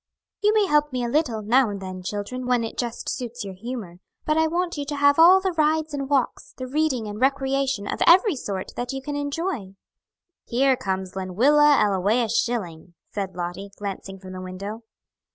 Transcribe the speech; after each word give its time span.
"You 0.41 0.51
may 0.55 0.65
help 0.65 0.91
me 0.91 1.03
a 1.05 1.09
little, 1.09 1.43
now 1.43 1.69
and 1.69 1.79
then, 1.79 2.01
children, 2.01 2.47
when 2.47 2.63
it 2.63 2.75
just 2.75 3.07
suits 3.07 3.43
your 3.45 3.53
humor, 3.53 3.97
but 4.25 4.35
I 4.35 4.47
want 4.47 4.75
you 4.75 4.83
to 4.85 4.95
have 4.95 5.19
all 5.19 5.39
the 5.39 5.51
rides 5.51 5.93
and 5.93 6.09
walks, 6.09 6.53
the 6.57 6.65
reading 6.65 7.05
and 7.05 7.21
recreation 7.21 7.85
of 7.85 8.01
every 8.07 8.35
sort 8.35 8.71
that 8.75 8.93
you 8.93 9.01
can 9.03 9.15
enjoy." 9.15 9.75
"Here 10.43 10.75
comes 10.75 11.15
Lenwilla 11.15 11.77
Ellawea 11.79 12.29
Schilling," 12.29 12.95
said 13.11 13.35
Lottie, 13.35 13.69
glancing 13.77 14.17
from 14.17 14.33
the 14.33 14.41
window. 14.41 14.81